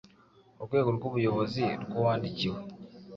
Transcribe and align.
Urwego 0.61 0.89
rw’ubuyobozi 0.97 1.63
rw’uwandikiwe: 1.83 2.59